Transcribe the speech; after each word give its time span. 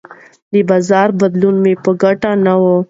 د 0.51 0.53
بازار 0.69 1.09
بدلون 1.21 1.55
مې 1.63 1.73
په 1.83 1.91
ګټه 2.03 2.31
نه 2.45 2.53
و. 2.61 2.63